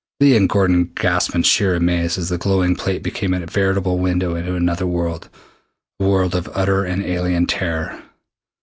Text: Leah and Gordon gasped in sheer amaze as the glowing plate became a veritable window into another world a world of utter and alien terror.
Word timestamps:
Leah 0.19 0.35
and 0.37 0.49
Gordon 0.49 0.89
gasped 0.95 1.35
in 1.35 1.43
sheer 1.43 1.75
amaze 1.75 2.17
as 2.17 2.29
the 2.29 2.39
glowing 2.39 2.75
plate 2.75 3.03
became 3.03 3.35
a 3.35 3.45
veritable 3.45 3.99
window 3.99 4.33
into 4.33 4.55
another 4.55 4.87
world 4.87 5.29
a 5.99 6.03
world 6.05 6.33
of 6.33 6.49
utter 6.55 6.83
and 6.83 7.05
alien 7.05 7.45
terror. 7.45 8.01